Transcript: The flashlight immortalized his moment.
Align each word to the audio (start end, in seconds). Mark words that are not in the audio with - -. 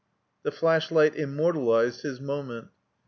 The 0.41 0.51
flashlight 0.51 1.15
immortalized 1.15 2.01
his 2.01 2.19
moment. 2.19 2.69